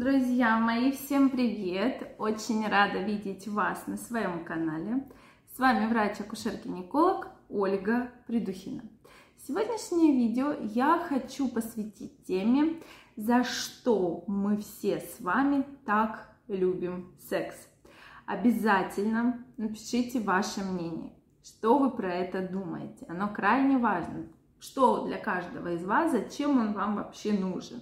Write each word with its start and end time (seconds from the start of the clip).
Друзья 0.00 0.60
мои, 0.60 0.92
всем 0.92 1.28
привет! 1.28 2.14
Очень 2.18 2.64
рада 2.68 3.00
видеть 3.00 3.48
вас 3.48 3.88
на 3.88 3.96
своем 3.96 4.44
канале. 4.44 5.02
С 5.52 5.58
вами 5.58 5.86
врач-акушер-гинеколог 5.86 7.26
Ольга 7.48 8.12
Придухина. 8.28 8.84
Сегодняшнее 9.44 10.12
видео 10.12 10.54
я 10.72 11.00
хочу 11.00 11.48
посвятить 11.48 12.24
теме, 12.24 12.80
за 13.16 13.42
что 13.42 14.22
мы 14.28 14.58
все 14.58 15.00
с 15.00 15.20
вами 15.20 15.66
так 15.84 16.32
любим 16.46 17.12
секс. 17.28 17.56
Обязательно 18.24 19.44
напишите 19.56 20.20
ваше 20.20 20.62
мнение, 20.62 21.12
что 21.42 21.76
вы 21.76 21.90
про 21.90 22.14
это 22.14 22.48
думаете. 22.48 23.04
Оно 23.08 23.34
крайне 23.34 23.78
важно. 23.78 24.28
Что 24.60 25.06
для 25.06 25.18
каждого 25.18 25.72
из 25.72 25.84
вас, 25.84 26.12
зачем 26.12 26.56
он 26.56 26.72
вам 26.72 26.94
вообще 26.94 27.32
нужен. 27.32 27.80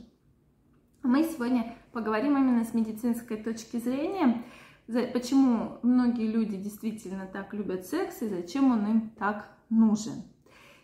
Мы 1.02 1.22
сегодня 1.22 1.75
поговорим 1.96 2.36
именно 2.36 2.62
с 2.62 2.74
медицинской 2.74 3.38
точки 3.38 3.78
зрения, 3.78 4.44
почему 4.86 5.78
многие 5.80 6.30
люди 6.30 6.54
действительно 6.58 7.26
так 7.26 7.54
любят 7.54 7.86
секс 7.86 8.20
и 8.20 8.28
зачем 8.28 8.70
он 8.70 8.86
им 8.86 9.10
так 9.18 9.48
нужен. 9.70 10.22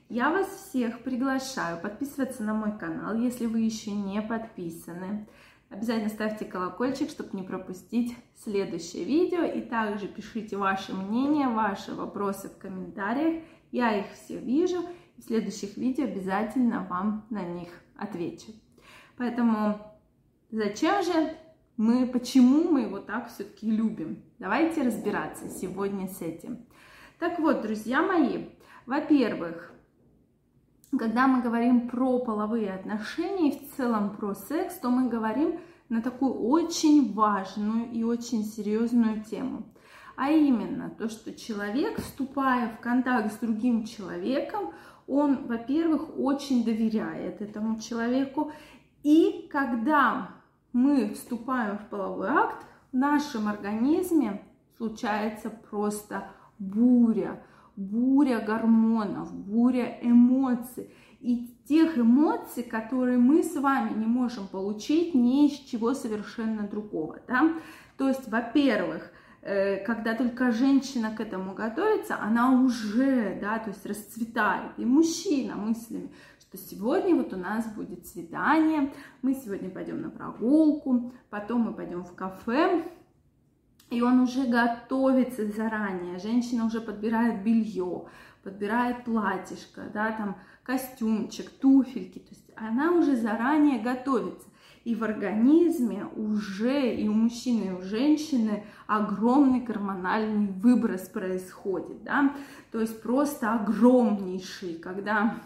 Я 0.08 0.30
вас 0.30 0.48
всех 0.48 1.02
приглашаю 1.02 1.78
подписываться 1.82 2.42
на 2.42 2.54
мой 2.54 2.78
канал, 2.78 3.14
если 3.14 3.44
вы 3.44 3.60
еще 3.60 3.90
не 3.90 4.22
подписаны. 4.22 5.28
Обязательно 5.68 6.08
ставьте 6.08 6.46
колокольчик, 6.46 7.10
чтобы 7.10 7.36
не 7.36 7.42
пропустить 7.42 8.16
следующее 8.42 9.04
видео. 9.04 9.42
И 9.44 9.60
также 9.60 10.08
пишите 10.08 10.56
ваше 10.56 10.94
мнение, 10.94 11.48
ваши 11.48 11.94
вопросы 11.94 12.48
в 12.48 12.56
комментариях. 12.56 13.44
Я 13.70 13.98
их 13.98 14.06
все 14.14 14.38
вижу. 14.38 14.82
В 15.18 15.24
следующих 15.24 15.76
видео 15.76 16.04
обязательно 16.04 16.86
вам 16.88 17.26
на 17.28 17.42
них 17.42 17.68
отвечу. 17.98 18.52
Поэтому 19.18 19.91
Зачем 20.52 21.02
же 21.02 21.34
мы, 21.78 22.06
почему 22.06 22.70
мы 22.70 22.82
его 22.82 22.98
так 22.98 23.30
все-таки 23.30 23.70
любим? 23.70 24.22
Давайте 24.38 24.82
разбираться 24.82 25.48
сегодня 25.48 26.08
с 26.08 26.20
этим. 26.20 26.66
Так 27.18 27.38
вот, 27.38 27.62
друзья 27.62 28.02
мои, 28.02 28.48
во-первых, 28.84 29.72
когда 30.98 31.26
мы 31.26 31.40
говорим 31.40 31.88
про 31.88 32.18
половые 32.18 32.74
отношения 32.74 33.48
и 33.48 33.66
в 33.66 33.76
целом 33.76 34.14
про 34.14 34.34
секс, 34.34 34.74
то 34.74 34.90
мы 34.90 35.08
говорим 35.08 35.58
на 35.88 36.02
такую 36.02 36.34
очень 36.34 37.14
важную 37.14 37.90
и 37.90 38.02
очень 38.02 38.44
серьезную 38.44 39.24
тему. 39.24 39.72
А 40.16 40.32
именно 40.32 40.90
то, 40.90 41.08
что 41.08 41.32
человек, 41.32 41.98
вступая 41.98 42.76
в 42.76 42.80
контакт 42.80 43.32
с 43.32 43.38
другим 43.38 43.86
человеком, 43.86 44.74
он, 45.06 45.46
во-первых, 45.46 46.18
очень 46.18 46.62
доверяет 46.62 47.40
этому 47.40 47.80
человеку. 47.80 48.52
И 49.02 49.48
когда 49.50 50.41
мы 50.72 51.12
вступаем 51.14 51.78
в 51.78 51.88
половой 51.88 52.28
акт, 52.28 52.66
в 52.92 52.96
нашем 52.96 53.48
организме 53.48 54.42
случается 54.76 55.50
просто 55.50 56.28
буря, 56.58 57.42
буря 57.76 58.40
гормонов, 58.40 59.32
буря 59.32 59.98
эмоций. 60.02 60.90
И 61.20 61.54
тех 61.68 61.98
эмоций, 61.98 62.64
которые 62.64 63.16
мы 63.16 63.42
с 63.44 63.54
вами 63.54 63.96
не 63.96 64.06
можем 64.06 64.48
получить 64.48 65.14
ни 65.14 65.46
из 65.46 65.58
чего 65.70 65.94
совершенно 65.94 66.66
другого. 66.66 67.20
Да? 67.28 67.52
То 67.96 68.08
есть, 68.08 68.28
во-первых, 68.28 69.10
э, 69.42 69.84
когда 69.84 70.14
только 70.14 70.50
женщина 70.50 71.14
к 71.14 71.20
этому 71.20 71.54
готовится, 71.54 72.18
она 72.20 72.50
уже, 72.60 73.38
да, 73.40 73.60
то 73.60 73.70
есть 73.70 73.86
расцветает. 73.86 74.72
И 74.78 74.84
мужчина 74.84 75.54
мыслями, 75.54 76.10
что 76.52 76.58
сегодня 76.58 77.14
вот 77.16 77.32
у 77.32 77.36
нас 77.36 77.66
будет 77.72 78.06
свидание, 78.06 78.92
мы 79.22 79.34
сегодня 79.34 79.70
пойдем 79.70 80.02
на 80.02 80.10
прогулку, 80.10 81.10
потом 81.30 81.62
мы 81.62 81.72
пойдем 81.72 82.04
в 82.04 82.14
кафе, 82.14 82.84
и 83.88 84.02
он 84.02 84.20
уже 84.20 84.46
готовится 84.46 85.46
заранее, 85.50 86.18
женщина 86.18 86.66
уже 86.66 86.82
подбирает 86.82 87.42
белье, 87.42 88.04
подбирает 88.42 89.04
платьишко, 89.04 89.84
да, 89.94 90.12
там 90.12 90.36
костюмчик, 90.62 91.48
туфельки, 91.48 92.18
то 92.18 92.30
есть 92.30 92.50
она 92.54 92.92
уже 92.92 93.16
заранее 93.16 93.80
готовится. 93.80 94.46
И 94.84 94.96
в 94.96 95.04
организме 95.04 96.06
уже 96.16 96.92
и 96.92 97.08
у 97.08 97.12
мужчины, 97.12 97.68
и 97.68 97.70
у 97.70 97.82
женщины 97.82 98.64
огромный 98.88 99.60
гормональный 99.60 100.48
выброс 100.48 101.02
происходит, 101.02 102.02
да, 102.02 102.34
то 102.72 102.80
есть 102.80 103.00
просто 103.00 103.54
огромнейший, 103.54 104.74
когда 104.74 105.40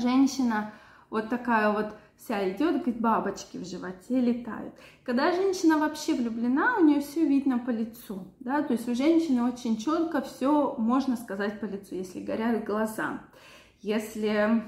женщина 0.00 0.72
вот 1.10 1.28
такая 1.28 1.70
вот 1.70 1.94
вся 2.16 2.48
идет, 2.50 2.76
говорит, 2.76 3.00
бабочки 3.00 3.56
в 3.56 3.66
животе 3.66 4.20
летают. 4.20 4.74
Когда 5.04 5.32
женщина 5.32 5.78
вообще 5.78 6.14
влюблена, 6.14 6.76
у 6.78 6.84
нее 6.84 7.00
все 7.00 7.26
видно 7.26 7.58
по 7.58 7.70
лицу, 7.70 8.26
да, 8.40 8.62
то 8.62 8.72
есть 8.72 8.88
у 8.88 8.94
женщины 8.94 9.42
очень 9.42 9.76
четко 9.76 10.22
все 10.22 10.74
можно 10.78 11.16
сказать 11.16 11.60
по 11.60 11.66
лицу, 11.66 11.94
если 11.94 12.20
горят 12.20 12.64
глаза, 12.64 13.20
если 13.80 14.64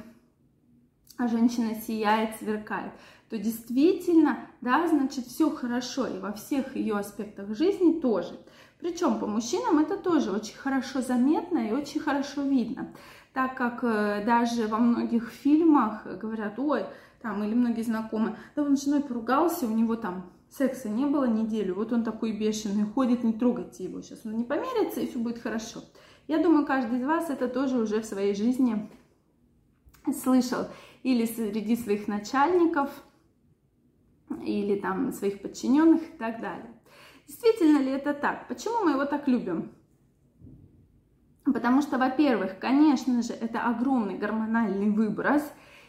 женщина 1.19 1.75
сияет, 1.75 2.37
сверкает, 2.37 2.93
то 3.29 3.39
действительно, 3.39 4.39
да, 4.61 4.87
значит, 4.89 5.27
все 5.27 5.51
хорошо, 5.51 6.07
и 6.07 6.19
во 6.19 6.33
всех 6.33 6.77
ее 6.77 6.97
аспектах 6.97 7.57
жизни 7.57 8.01
тоже. 8.01 8.39
Причем 8.79 9.19
по 9.19 9.27
мужчинам 9.27 9.79
это 9.79 9.97
тоже 9.97 10.31
очень 10.31 10.57
хорошо 10.57 11.01
заметно 11.01 11.59
и 11.59 11.73
очень 11.73 12.01
хорошо 12.01 12.43
видно 12.43 12.93
так 13.37 13.55
как 13.55 13.85
э, 13.85 14.25
даже 14.25 14.67
во 14.67 14.79
многих 14.79 15.29
фильмах 15.29 16.07
говорят, 16.07 16.59
ой, 16.59 16.87
там, 17.21 17.45
или 17.45 17.53
многие 17.53 17.83
знакомые, 17.83 18.39
да 18.57 18.63
он 18.63 18.79
с 18.79 18.85
женой 18.85 19.03
поругался, 19.03 19.67
у 19.67 19.73
него 19.73 19.95
там 19.95 20.33
секса 20.49 20.89
не 20.89 21.05
было 21.05 21.27
неделю, 21.27 21.75
вот 21.75 21.93
он 21.93 22.03
такой 22.03 22.33
бешеный, 22.33 22.87
ходит, 22.87 23.25
не 23.25 23.35
трогайте 23.35 23.85
его, 23.85 24.01
сейчас 24.01 24.21
он 24.25 24.39
не 24.39 24.45
померится, 24.45 25.01
и 25.01 25.07
все 25.07 25.19
будет 25.19 25.39
хорошо. 25.39 25.81
Я 26.29 26.43
думаю, 26.43 26.65
каждый 26.65 26.99
из 26.99 27.05
вас 27.05 27.29
это 27.29 27.47
тоже 27.47 27.77
уже 27.77 28.01
в 28.01 28.07
своей 28.07 28.35
жизни 28.35 28.91
слышал. 30.23 30.69
Или 31.03 31.27
среди 31.27 31.77
своих 31.77 32.09
начальников, 32.09 32.89
или 34.47 34.79
там 34.79 35.13
своих 35.13 35.43
подчиненных 35.43 36.03
и 36.03 36.17
так 36.19 36.41
далее. 36.41 36.73
Действительно 37.27 37.79
ли 37.79 37.91
это 37.91 38.15
так? 38.15 38.49
Почему 38.49 38.85
мы 38.85 38.93
его 38.93 39.05
так 39.05 39.27
любим? 39.27 39.73
Потому 41.45 41.83
что, 41.83 41.99
во-первых, 41.99 42.59
конечно 42.59 43.23
же, 43.23 43.33
это 43.33 43.63
огромный 43.63 44.19
гормональный 44.19 44.91
выброс 44.91 45.43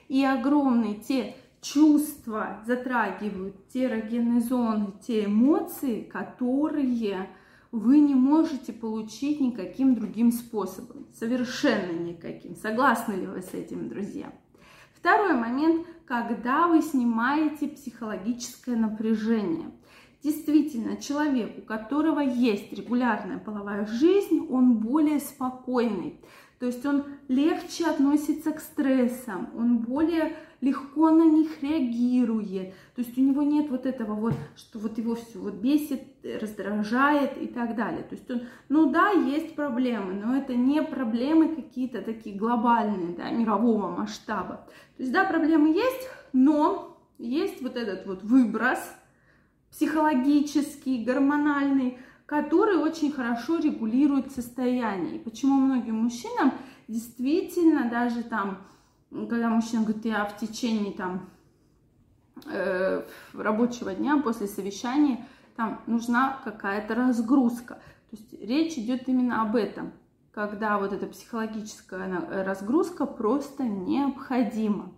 и 0.08 0.24
огромные 0.24 0.96
те 0.96 1.36
чувства 1.62 2.62
затрагивают 2.66 3.68
те 3.70 3.86
эрогенные 3.86 4.42
зоны, 4.42 4.94
те 5.06 5.26
эмоции, 5.26 6.02
которые 6.02 7.30
вы 7.72 8.00
не 8.00 8.16
можете 8.16 8.72
получить 8.72 9.40
никаким 9.40 9.96
другим 9.96 10.32
способом, 10.32 11.08
совершенно 11.14 11.92
никаким. 11.92 12.56
Согласны 12.56 13.14
ли 13.14 13.28
вы 13.28 13.42
с 13.42 13.54
этим, 13.54 13.90
друзья? 13.90 14.32
Второй 14.96 15.34
момент, 15.34 15.86
когда 16.08 16.68
вы 16.68 16.82
снимаете 16.82 17.68
психологическое 17.68 18.76
напряжение– 18.76 19.72
Действительно, 20.24 20.98
человек, 20.98 21.60
у 21.60 21.62
которого 21.62 22.20
есть 22.20 22.74
регулярная 22.74 23.38
половая 23.38 23.86
жизнь, 23.86 24.48
он 24.50 24.80
более 24.80 25.20
спокойный. 25.20 26.20
То 26.60 26.66
есть 26.66 26.86
он 26.86 27.04
легче 27.28 27.86
относится 27.86 28.52
к 28.52 28.60
стрессам, 28.60 29.50
он 29.56 29.80
более 29.80 30.36
легко 30.60 31.12
на 31.12 31.24
них 31.24 31.62
реагирует. 31.62 32.74
То 32.96 33.02
есть 33.02 33.16
у 33.18 33.22
него 33.22 33.44
нет 33.44 33.70
вот 33.70 33.86
этого 33.86 34.16
вот, 34.16 34.34
что 34.56 34.80
вот 34.80 34.98
его 34.98 35.16
все 35.16 35.38
вот 35.38 35.56
бесит, 35.56 36.02
раздражает 36.24 37.38
и 37.38 37.48
так 37.48 37.76
далее. 37.76 38.04
То 38.04 38.16
есть 38.16 38.30
он, 38.32 38.42
ну 38.70 38.92
да, 38.92 39.12
есть 39.12 39.56
проблемы, 39.56 40.14
но 40.14 40.36
это 40.36 40.56
не 40.56 40.82
проблемы 40.82 41.56
какие-то 41.56 42.02
такие 42.02 42.36
глобальные, 42.36 43.16
да, 43.16 43.30
мирового 43.30 43.90
масштаба. 43.90 44.68
То 44.98 45.04
есть 45.04 45.12
да, 45.12 45.26
проблемы 45.26 45.70
есть, 45.70 46.10
но 46.34 46.98
есть 47.20 47.62
вот 47.62 47.76
этот 47.76 48.08
вот 48.08 48.24
выброс– 48.24 48.80
психологический, 49.72 51.04
гормональный, 51.04 52.00
который 52.28 52.76
очень 52.76 53.12
хорошо 53.12 53.58
регулирует 53.58 54.32
состояние. 54.32 55.16
И 55.16 55.20
почему 55.20 55.56
многим 55.56 55.96
мужчинам 55.96 56.52
действительно 56.88 57.90
даже 57.90 58.22
там, 58.22 58.60
когда 59.10 59.50
мужчина 59.50 59.84
говорит, 59.84 60.06
я 60.06 60.26
в 60.26 60.38
течение 60.38 60.92
там 60.92 61.30
э, 62.46 63.02
рабочего 63.34 63.96
дня 63.96 64.18
после 64.18 64.48
совещания, 64.48 65.26
там 65.56 65.82
нужна 65.88 66.38
какая-то 66.44 66.96
разгрузка. 66.96 67.76
То 68.10 68.18
есть 68.18 68.34
речь 68.34 68.78
идет 68.78 69.08
именно 69.08 69.42
об 69.42 69.56
этом, 69.56 69.94
когда 70.34 70.78
вот 70.78 70.92
эта 70.92 71.08
психологическая 71.08 72.44
разгрузка 72.44 73.06
просто 73.06 73.64
необходима 73.64 74.92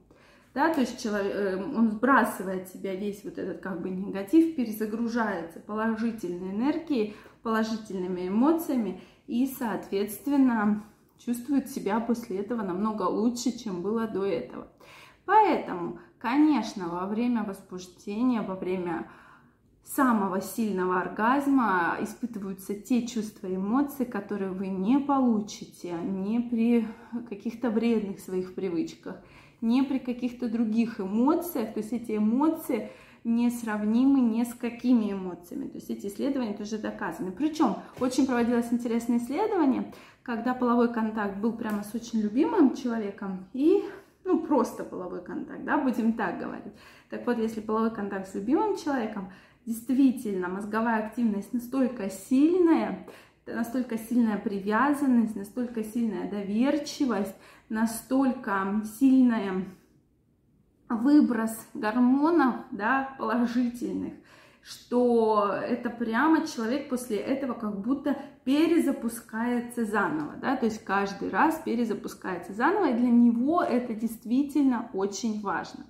да, 0.60 0.74
то 0.74 0.82
есть 0.82 1.02
человек, 1.02 1.34
э, 1.34 1.56
он 1.56 1.92
сбрасывает 1.92 2.68
себя 2.68 2.96
весь 2.96 3.24
вот 3.24 3.38
этот 3.38 3.62
как 3.62 3.82
бы 3.82 3.90
негатив, 3.90 4.56
перезагружается 4.56 5.60
положительной 5.60 6.52
энергией, 6.52 7.16
положительными 7.44 8.28
эмоциями 8.28 9.02
и, 9.28 9.46
соответственно, 9.48 10.84
чувствует 11.18 11.70
себя 11.70 12.00
после 12.00 12.40
этого 12.40 12.62
намного 12.62 13.04
лучше, 13.04 13.58
чем 13.58 13.82
было 13.82 14.08
до 14.08 14.26
этого. 14.26 14.68
Поэтому, 15.26 16.00
Конечно, 16.20 16.90
во 16.90 17.06
время 17.06 17.44
возбуждения, 17.46 18.42
во 18.42 18.56
время 18.56 19.10
самого 19.86 20.42
сильного 20.42 21.00
оргазма 21.00 21.98
испытываются 22.02 22.76
те 22.76 23.08
чувства 23.08 23.48
и 23.48 23.56
эмоции, 23.56 24.04
которые 24.04 24.52
вы 24.52 24.68
не 24.68 25.00
получите 25.00 25.94
не 25.94 26.42
при 26.42 26.86
каких-то 27.30 27.70
вредных 27.70 28.20
своих 28.20 28.54
привычках, 28.54 29.16
не 29.62 29.84
при 29.84 30.00
каких-то 30.00 30.50
других 30.50 31.00
эмоциях. 31.00 31.74
То 31.74 31.80
есть 31.80 31.94
эти 31.94 32.18
эмоции 32.18 32.90
несравнимы 33.24 34.20
ни 34.22 34.44
с 34.44 34.54
какими 34.54 35.12
эмоциями. 35.12 35.68
То 35.68 35.78
есть 35.78 35.90
эти 35.90 36.08
исследования 36.08 36.54
тоже 36.54 36.78
доказаны. 36.78 37.32
Причем 37.32 37.76
очень 38.00 38.26
проводилось 38.26 38.72
интересное 38.72 39.18
исследование, 39.18 39.94
когда 40.24 40.54
половой 40.54 40.92
контакт 40.94 41.38
был 41.38 41.54
прямо 41.54 41.84
с 41.84 41.94
очень 41.94 42.22
любимым 42.22 42.76
человеком 42.76 43.46
и 43.54 43.84
ну, 44.24 44.40
просто 44.40 44.84
половой 44.84 45.24
контакт, 45.24 45.64
да, 45.64 45.78
будем 45.78 46.14
так 46.14 46.40
говорить. 46.40 46.74
Так 47.10 47.26
вот, 47.26 47.40
если 47.40 47.62
половой 47.62 47.92
контакт 47.92 48.28
с 48.28 48.36
любимым 48.36 48.78
человеком, 48.78 49.32
действительно 49.66 50.48
мозговая 50.48 51.06
активность 51.06 51.54
настолько 51.54 52.10
сильная, 52.10 53.08
настолько 53.56 53.98
сильная 53.98 54.38
привязанность, 54.38 55.36
настолько 55.36 55.84
сильная 55.84 56.30
доверчивость, 56.30 57.36
настолько 57.70 58.82
сильная 59.00 59.66
выброс 60.90 61.56
гормонов, 61.74 62.56
да, 62.72 63.16
положительных, 63.18 64.14
что 64.62 65.54
это 65.62 65.90
прямо 65.90 66.48
человек 66.48 66.90
после 66.90 67.18
этого 67.18 67.54
как 67.54 67.80
будто 67.80 68.18
перезапускается 68.44 69.86
заново, 69.86 70.34
да, 70.42 70.56
то 70.58 70.66
есть 70.66 70.84
каждый 70.84 71.30
раз 71.30 71.62
перезапускается 71.64 72.54
заново, 72.54 72.90
и 72.90 72.98
для 72.98 73.10
него 73.10 73.62
это 73.62 73.94
действительно 73.94 74.90
очень 74.94 75.42
важно. 75.42 75.86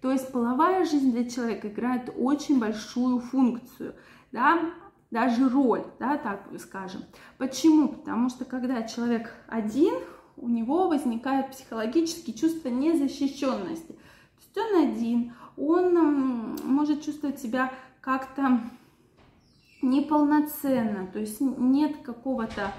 То 0.00 0.10
есть 0.10 0.32
половая 0.32 0.84
жизнь 0.84 1.12
для 1.12 1.28
человека 1.30 1.68
играет 1.68 2.12
очень 2.16 2.58
большую 2.58 3.20
функцию, 3.20 3.94
да, 4.32 4.72
даже 5.12 5.48
роль, 5.48 5.84
да, 6.00 6.16
так 6.16 6.40
скажем. 6.58 7.02
Почему? 7.36 7.88
Потому 7.88 8.30
что 8.30 8.44
когда 8.46 8.82
человек 8.82 9.32
один, 9.46 9.94
у 10.38 10.48
него 10.48 10.88
возникает 10.88 11.50
психологические 11.50 12.34
чувство 12.34 12.68
незащищенности. 12.68 13.92
То 13.92 14.40
есть 14.40 14.56
он 14.56 14.90
один, 14.90 15.32
он 15.56 16.56
может 16.64 17.04
чувствовать 17.04 17.38
себя 17.38 17.70
как-то 18.00 18.60
неполноценно, 19.82 21.06
то 21.06 21.18
есть 21.18 21.40
нет 21.40 21.98
какого-то 22.02 22.72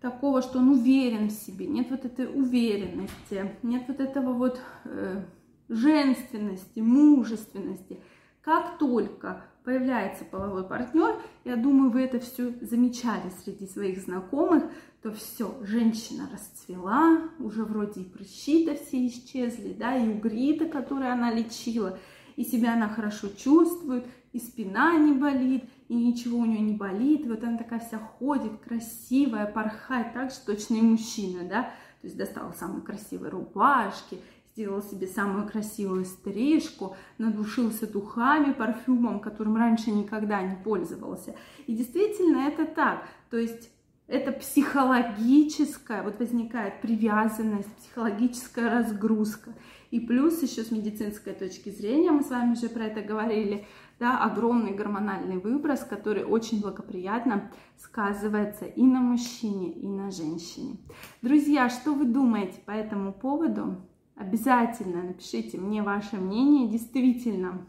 такого, 0.00 0.42
что 0.42 0.60
он 0.60 0.68
уверен 0.68 1.28
в 1.28 1.32
себе, 1.32 1.66
нет 1.66 1.90
вот 1.90 2.04
этой 2.04 2.26
уверенности, 2.26 3.56
нет 3.62 3.84
вот 3.88 3.98
этого 3.98 4.32
вот 4.32 4.60
э, 4.84 5.22
женственности, 5.68 6.78
мужественности. 6.78 7.98
Как 8.42 8.78
только 8.78 9.42
появляется 9.70 10.24
половой 10.24 10.64
партнер, 10.64 11.14
я 11.44 11.54
думаю, 11.54 11.92
вы 11.92 12.02
это 12.02 12.18
все 12.18 12.52
замечали 12.60 13.30
среди 13.44 13.68
своих 13.68 14.00
знакомых, 14.00 14.64
то 15.00 15.12
все, 15.12 15.54
женщина 15.62 16.28
расцвела, 16.32 17.30
уже 17.38 17.62
вроде 17.62 18.00
и 18.00 18.04
прыщи-то 18.04 18.74
все 18.74 19.06
исчезли, 19.06 19.72
да, 19.72 19.94
и 19.96 20.08
угриты, 20.08 20.68
которые 20.68 21.12
она 21.12 21.32
лечила, 21.32 22.00
и 22.34 22.42
себя 22.42 22.74
она 22.74 22.88
хорошо 22.88 23.28
чувствует, 23.28 24.04
и 24.32 24.40
спина 24.40 24.98
не 24.98 25.12
болит, 25.12 25.62
и 25.86 25.94
ничего 25.94 26.38
у 26.38 26.46
нее 26.46 26.62
не 26.62 26.74
болит, 26.74 27.28
вот 27.28 27.44
она 27.44 27.56
такая 27.56 27.78
вся 27.78 27.98
ходит, 27.98 28.58
красивая, 28.66 29.46
порхает, 29.46 30.14
так 30.14 30.32
же 30.32 30.38
точно 30.44 30.74
и 30.78 30.82
мужчина, 30.82 31.48
да, 31.48 31.62
то 32.00 32.08
есть 32.08 32.16
достала 32.16 32.50
самые 32.54 32.82
красивые 32.82 33.30
рубашки, 33.30 34.18
сделал 34.52 34.82
себе 34.82 35.06
самую 35.06 35.48
красивую 35.48 36.04
стрижку, 36.04 36.96
надушился 37.18 37.90
духами, 37.90 38.52
парфюмом, 38.52 39.20
которым 39.20 39.56
раньше 39.56 39.90
никогда 39.90 40.42
не 40.42 40.56
пользовался. 40.56 41.34
И 41.66 41.74
действительно 41.74 42.48
это 42.48 42.66
так. 42.66 43.04
То 43.30 43.36
есть 43.36 43.70
это 44.10 44.32
психологическая, 44.32 46.02
вот 46.02 46.18
возникает 46.18 46.80
привязанность, 46.80 47.72
психологическая 47.76 48.68
разгрузка. 48.68 49.52
И 49.92 50.00
плюс 50.00 50.42
еще 50.42 50.62
с 50.62 50.72
медицинской 50.72 51.32
точки 51.32 51.70
зрения, 51.70 52.10
мы 52.10 52.22
с 52.22 52.30
вами 52.30 52.52
уже 52.52 52.68
про 52.68 52.86
это 52.86 53.02
говорили, 53.02 53.66
да, 54.00 54.18
огромный 54.18 54.72
гормональный 54.72 55.38
выброс, 55.38 55.80
который 55.80 56.24
очень 56.24 56.60
благоприятно 56.60 57.52
сказывается 57.76 58.64
и 58.64 58.82
на 58.82 59.00
мужчине, 59.00 59.72
и 59.72 59.86
на 59.86 60.10
женщине. 60.10 60.78
Друзья, 61.22 61.68
что 61.68 61.92
вы 61.92 62.06
думаете 62.06 62.60
по 62.66 62.72
этому 62.72 63.12
поводу? 63.12 63.76
Обязательно 64.20 65.02
напишите 65.02 65.56
мне 65.56 65.82
ваше 65.82 66.16
мнение. 66.16 66.68
Действительно, 66.68 67.66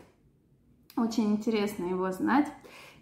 очень 0.98 1.32
интересно 1.32 1.86
его 1.86 2.12
знать. 2.12 2.52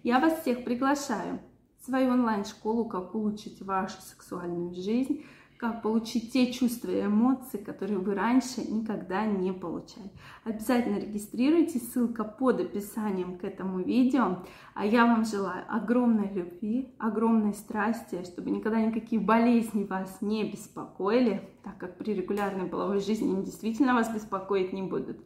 Я 0.03 0.19
вас 0.19 0.41
всех 0.41 0.63
приглашаю 0.63 1.39
в 1.79 1.85
свою 1.85 2.11
онлайн-школу 2.11 2.85
«Как 2.85 3.15
улучшить 3.15 3.63
вашу 3.63 3.99
сексуальную 4.03 4.75
жизнь» 4.75 5.25
как 5.59 5.81
получить 5.81 6.31
те 6.31 6.53
чувства 6.53 6.89
и 6.89 7.05
эмоции, 7.05 7.57
которые 7.57 7.99
вы 7.99 8.15
раньше 8.15 8.61
никогда 8.61 9.25
не 9.25 9.51
получали. 9.51 10.09
Обязательно 10.45 10.97
регистрируйтесь, 10.97 11.91
ссылка 11.91 12.23
под 12.23 12.61
описанием 12.61 13.37
к 13.37 13.43
этому 13.43 13.79
видео. 13.79 14.45
А 14.73 14.85
я 14.85 15.05
вам 15.05 15.25
желаю 15.25 15.65
огромной 15.67 16.31
любви, 16.31 16.95
огромной 16.97 17.53
страсти, 17.53 18.23
чтобы 18.23 18.51
никогда 18.51 18.79
никакие 18.79 19.21
болезни 19.21 19.83
вас 19.83 20.21
не 20.21 20.49
беспокоили, 20.49 21.41
так 21.63 21.77
как 21.77 21.97
при 21.97 22.13
регулярной 22.13 22.69
половой 22.69 23.01
жизни 23.01 23.29
они 23.29 23.43
действительно 23.43 23.93
вас 23.93 24.13
беспокоить 24.13 24.71
не 24.71 24.83
будут. 24.83 25.19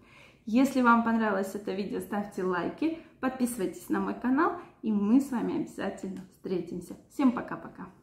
Если 0.48 0.82
вам 0.82 1.04
понравилось 1.04 1.54
это 1.54 1.74
видео, 1.74 2.00
ставьте 2.00 2.44
лайки, 2.44 2.98
подписывайтесь 3.20 3.88
на 3.88 4.00
мой 4.00 4.16
канал, 4.16 4.54
и 4.82 4.92
мы 4.92 5.22
с 5.22 5.30
вами 5.30 5.62
обязательно 5.62 6.26
встретимся. 6.32 6.98
Всем 7.12 7.34
пока-пока! 7.34 8.03